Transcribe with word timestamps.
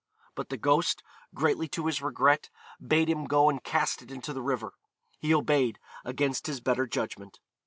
But 0.33 0.49
the 0.49 0.57
ghost, 0.57 1.03
greatly 1.35 1.67
to 1.67 1.85
his 1.85 2.01
regret, 2.01 2.49
bade 2.83 3.07
him 3.07 3.25
go 3.25 3.51
and 3.51 3.63
cast 3.63 4.01
it 4.01 4.09
into 4.09 4.33
the 4.33 4.41
river. 4.41 4.73
He 5.19 5.31
obeyed, 5.31 5.77
against 6.03 6.47
his 6.47 6.59
better 6.59 6.87
judgment. 6.87 7.39